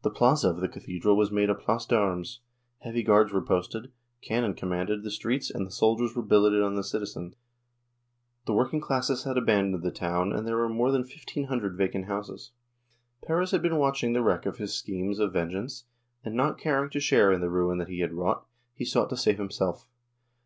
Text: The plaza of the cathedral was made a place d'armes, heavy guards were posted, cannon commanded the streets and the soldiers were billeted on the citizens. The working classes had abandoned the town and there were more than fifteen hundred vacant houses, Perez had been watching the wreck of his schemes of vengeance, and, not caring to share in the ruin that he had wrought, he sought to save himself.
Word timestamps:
The 0.00 0.10
plaza 0.10 0.48
of 0.48 0.60
the 0.62 0.68
cathedral 0.70 1.18
was 1.18 1.30
made 1.30 1.50
a 1.50 1.54
place 1.54 1.84
d'armes, 1.84 2.40
heavy 2.78 3.02
guards 3.02 3.30
were 3.30 3.44
posted, 3.44 3.92
cannon 4.22 4.54
commanded 4.54 5.02
the 5.02 5.10
streets 5.10 5.50
and 5.50 5.66
the 5.66 5.70
soldiers 5.70 6.16
were 6.16 6.22
billeted 6.22 6.62
on 6.62 6.76
the 6.76 6.82
citizens. 6.82 7.34
The 8.46 8.54
working 8.54 8.80
classes 8.80 9.24
had 9.24 9.36
abandoned 9.36 9.82
the 9.82 9.90
town 9.90 10.32
and 10.32 10.46
there 10.46 10.56
were 10.56 10.70
more 10.70 10.90
than 10.90 11.04
fifteen 11.04 11.48
hundred 11.48 11.76
vacant 11.76 12.06
houses, 12.06 12.52
Perez 13.22 13.50
had 13.50 13.60
been 13.60 13.76
watching 13.76 14.14
the 14.14 14.22
wreck 14.22 14.46
of 14.46 14.56
his 14.56 14.72
schemes 14.72 15.18
of 15.18 15.34
vengeance, 15.34 15.84
and, 16.24 16.34
not 16.34 16.56
caring 16.56 16.88
to 16.88 16.98
share 16.98 17.30
in 17.30 17.42
the 17.42 17.50
ruin 17.50 17.76
that 17.76 17.88
he 17.90 17.98
had 18.00 18.14
wrought, 18.14 18.46
he 18.72 18.86
sought 18.86 19.10
to 19.10 19.16
save 19.18 19.36
himself. 19.36 19.90